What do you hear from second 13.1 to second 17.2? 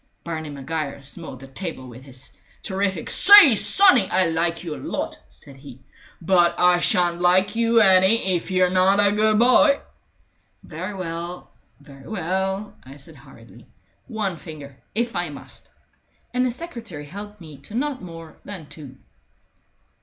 hurriedly. "One finger, if I must." And the secretary